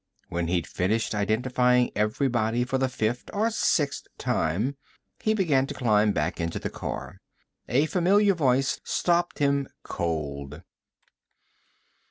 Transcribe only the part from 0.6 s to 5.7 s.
finished identifying everybody for the fifth or sixth time, he began